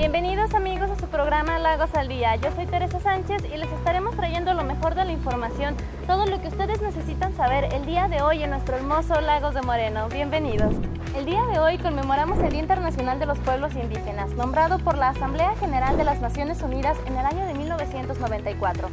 [0.00, 2.34] Bienvenidos amigos a su programa Lagos al Día.
[2.36, 5.74] Yo soy Teresa Sánchez y les estaremos trayendo lo mejor de la información,
[6.06, 9.60] todo lo que ustedes necesitan saber el día de hoy en nuestro hermoso Lagos de
[9.60, 10.08] Moreno.
[10.08, 10.74] Bienvenidos.
[11.14, 15.10] El día de hoy conmemoramos el Día Internacional de los Pueblos Indígenas, nombrado por la
[15.10, 18.88] Asamblea General de las Naciones Unidas en el año de 1994.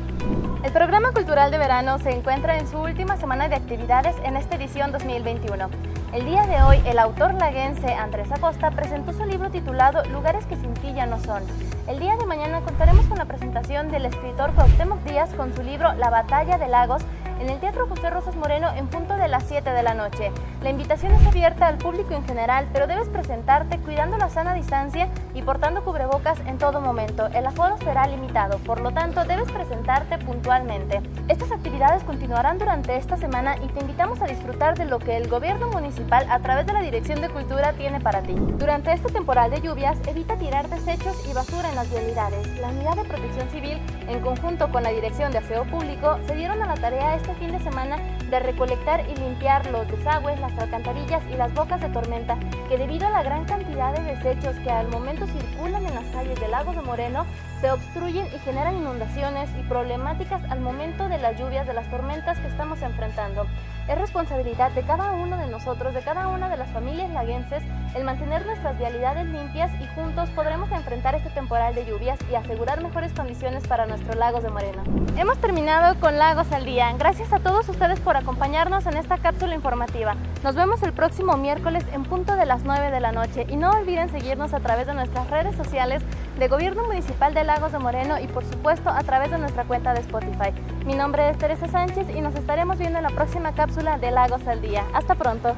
[0.64, 4.56] El programa cultural de verano se encuentra en su última semana de actividades en esta
[4.56, 5.70] edición 2021.
[6.14, 10.56] El día de hoy, el autor laguense Andrés Acosta presentó su libro titulado Lugares que
[10.56, 11.44] sin ti ya no son.
[11.88, 15.94] El día de mañana contaremos con la presentación del escritor Cuauhtémoc Díaz con su libro
[15.94, 17.04] La batalla de Lagos
[17.40, 20.32] en el Teatro José Rosas Moreno en punto de las 7 de la noche.
[20.62, 25.10] La invitación es abierta al público en general, pero debes presentarte cuidando la sana distancia
[25.34, 27.28] y portando cubrebocas en todo momento.
[27.28, 31.02] El aforo será limitado, por lo tanto debes presentarte puntualmente.
[31.28, 35.28] Estas actividades continuarán durante esta semana y te invitamos a disfrutar de lo que el
[35.28, 38.34] gobierno municipal a través de la Dirección de Cultura tiene para ti.
[38.34, 42.48] Durante esta temporada de lluvias, evita tirar desechos y basura en las vialidades.
[42.60, 46.62] La Unidad de Protección Civil, en conjunto con la Dirección de Aseo Público, se dieron
[46.62, 47.97] a la tarea este fin de semana
[48.30, 52.38] de recolectar y limpiar los desagües, las alcantarillas y las bocas de tormenta
[52.69, 56.40] que debido a la gran cantidad de desechos que al momento circulan en las calles
[56.40, 57.25] del lago de Moreno,
[57.62, 62.38] se obstruyen y generan inundaciones y problemáticas al momento de las lluvias de las tormentas
[62.40, 63.47] que estamos enfrentando.
[63.88, 67.63] Es responsabilidad de cada uno de nosotros, de cada una de las familias laguenses,
[67.96, 72.84] el mantener nuestras vialidades limpias y juntos podremos enfrentar este temporal de lluvias y asegurar
[72.84, 74.84] mejores condiciones para nuestros lagos de Moreno.
[75.17, 76.94] Hemos terminado con Lagos al Día.
[77.00, 80.16] Gracias a todos ustedes por acompañarnos en esta cápsula informativa.
[80.44, 83.72] Nos vemos el próximo miércoles en punto de las 9 de la noche y no
[83.72, 86.03] olviden seguirnos a través de nuestras redes sociales
[86.38, 89.94] de Gobierno Municipal de Lagos de Moreno y por supuesto a través de nuestra cuenta
[89.94, 90.52] de Spotify.
[90.86, 94.46] Mi nombre es Teresa Sánchez y nos estaremos viendo en la próxima cápsula de Lagos
[94.47, 94.84] al Día.
[94.94, 95.56] Hasta pronto.